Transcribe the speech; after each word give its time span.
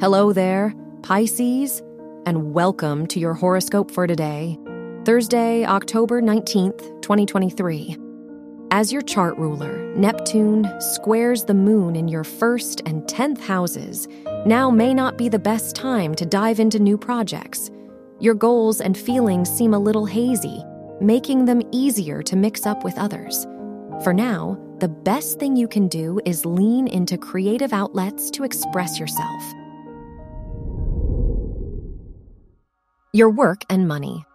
Hello 0.00 0.32
there, 0.32 0.72
Pisces, 1.02 1.82
and 2.24 2.54
welcome 2.54 3.04
to 3.08 3.18
your 3.18 3.34
horoscope 3.34 3.90
for 3.90 4.06
today, 4.06 4.56
Thursday, 5.04 5.64
October 5.64 6.22
19th, 6.22 7.02
2023. 7.02 7.96
As 8.70 8.92
your 8.92 9.02
chart 9.02 9.36
ruler, 9.38 9.92
Neptune 9.96 10.72
squares 10.80 11.44
the 11.44 11.54
moon 11.54 11.96
in 11.96 12.06
your 12.06 12.22
first 12.22 12.80
and 12.86 13.02
10th 13.08 13.40
houses. 13.40 14.06
Now 14.46 14.70
may 14.70 14.94
not 14.94 15.18
be 15.18 15.28
the 15.28 15.40
best 15.40 15.74
time 15.74 16.14
to 16.14 16.24
dive 16.24 16.60
into 16.60 16.78
new 16.78 16.96
projects. 16.96 17.68
Your 18.20 18.34
goals 18.34 18.80
and 18.80 18.96
feelings 18.96 19.50
seem 19.50 19.74
a 19.74 19.80
little 19.80 20.06
hazy, 20.06 20.62
making 21.00 21.44
them 21.44 21.60
easier 21.72 22.22
to 22.22 22.36
mix 22.36 22.66
up 22.66 22.84
with 22.84 22.96
others. 22.98 23.48
For 24.04 24.12
now, 24.12 24.56
the 24.78 24.88
best 24.88 25.40
thing 25.40 25.56
you 25.56 25.66
can 25.66 25.88
do 25.88 26.20
is 26.24 26.46
lean 26.46 26.86
into 26.86 27.18
creative 27.18 27.72
outlets 27.72 28.30
to 28.30 28.44
express 28.44 29.00
yourself. 29.00 29.42
Your 33.14 33.30
work 33.30 33.64
and 33.70 33.88
money. 33.88 34.26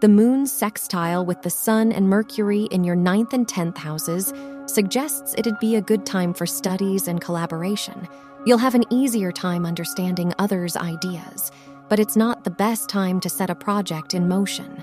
The 0.00 0.08
moon 0.08 0.46
sextile 0.46 1.26
with 1.26 1.42
the 1.42 1.50
sun 1.50 1.92
and 1.92 2.08
Mercury 2.08 2.62
in 2.70 2.82
your 2.82 2.96
ninth 2.96 3.34
and 3.34 3.46
tenth 3.46 3.76
houses 3.76 4.32
suggests 4.64 5.34
it'd 5.36 5.58
be 5.58 5.76
a 5.76 5.82
good 5.82 6.06
time 6.06 6.32
for 6.32 6.46
studies 6.46 7.08
and 7.08 7.20
collaboration. 7.20 8.08
You'll 8.46 8.56
have 8.56 8.74
an 8.74 8.86
easier 8.88 9.30
time 9.30 9.66
understanding 9.66 10.32
others' 10.38 10.78
ideas, 10.78 11.52
but 11.90 11.98
it's 11.98 12.16
not 12.16 12.42
the 12.44 12.50
best 12.50 12.88
time 12.88 13.20
to 13.20 13.28
set 13.28 13.50
a 13.50 13.54
project 13.54 14.14
in 14.14 14.28
motion. 14.28 14.82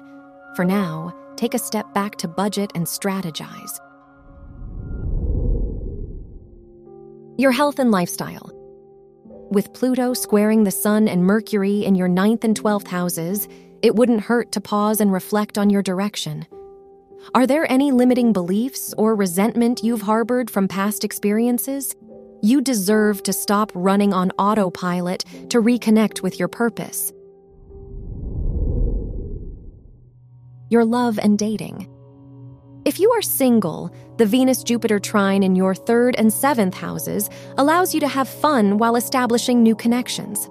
For 0.55 0.63
now, 0.63 1.11
take 1.37 1.55
a 1.55 1.59
step 1.59 1.91
back 1.95 2.17
to 2.17 2.27
budget 2.27 2.71
and 2.75 2.85
strategize. 2.85 3.79
Your 7.39 7.51
health 7.51 7.79
and 7.79 7.89
lifestyle. 7.89 8.60
With 9.51 9.73
Pluto 9.73 10.13
squaring 10.13 10.63
the 10.63 10.71
Sun 10.71 11.09
and 11.09 11.25
Mercury 11.25 11.83
in 11.83 11.93
your 11.93 12.07
ninth 12.07 12.45
and 12.45 12.57
12th 12.57 12.87
houses, 12.87 13.49
it 13.81 13.93
wouldn't 13.93 14.21
hurt 14.21 14.53
to 14.53 14.61
pause 14.61 15.01
and 15.01 15.11
reflect 15.11 15.57
on 15.57 15.69
your 15.69 15.81
direction. 15.81 16.45
Are 17.35 17.45
there 17.45 17.69
any 17.69 17.91
limiting 17.91 18.31
beliefs 18.31 18.93
or 18.97 19.13
resentment 19.13 19.83
you've 19.83 20.03
harbored 20.03 20.49
from 20.49 20.69
past 20.69 21.03
experiences? 21.03 21.93
You 22.41 22.61
deserve 22.61 23.23
to 23.23 23.33
stop 23.33 23.73
running 23.75 24.13
on 24.13 24.31
autopilot 24.39 25.25
to 25.49 25.61
reconnect 25.61 26.21
with 26.21 26.39
your 26.39 26.47
purpose. 26.47 27.11
Your 30.69 30.85
love 30.85 31.19
and 31.21 31.37
dating. 31.37 31.90
If 32.91 32.99
you 32.99 33.09
are 33.11 33.21
single, 33.21 33.89
the 34.17 34.25
Venus 34.25 34.63
Jupiter 34.63 34.99
trine 34.99 35.43
in 35.43 35.55
your 35.55 35.73
third 35.73 36.13
and 36.17 36.33
seventh 36.33 36.73
houses 36.73 37.29
allows 37.57 37.93
you 37.93 38.01
to 38.01 38.07
have 38.09 38.27
fun 38.27 38.79
while 38.79 38.97
establishing 38.97 39.63
new 39.63 39.75
connections. 39.77 40.49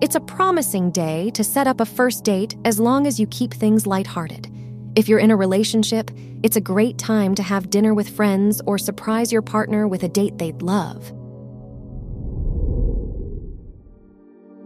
It's 0.00 0.14
a 0.14 0.20
promising 0.20 0.90
day 0.90 1.28
to 1.32 1.44
set 1.44 1.66
up 1.66 1.82
a 1.82 1.84
first 1.84 2.24
date 2.24 2.56
as 2.64 2.80
long 2.80 3.06
as 3.06 3.20
you 3.20 3.26
keep 3.26 3.52
things 3.52 3.86
lighthearted. 3.86 4.50
If 4.96 5.06
you're 5.06 5.18
in 5.18 5.30
a 5.30 5.36
relationship, 5.36 6.10
it's 6.42 6.56
a 6.56 6.62
great 6.62 6.96
time 6.96 7.34
to 7.34 7.42
have 7.42 7.68
dinner 7.68 7.92
with 7.92 8.08
friends 8.08 8.62
or 8.64 8.78
surprise 8.78 9.30
your 9.30 9.42
partner 9.42 9.86
with 9.86 10.02
a 10.02 10.08
date 10.08 10.38
they'd 10.38 10.62
love. 10.62 11.12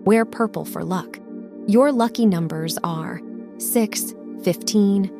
Wear 0.06 0.24
purple 0.24 0.64
for 0.64 0.84
luck. 0.84 1.18
Your 1.66 1.90
lucky 1.90 2.24
numbers 2.24 2.78
are 2.84 3.20
6, 3.58 4.14
15, 4.44 5.19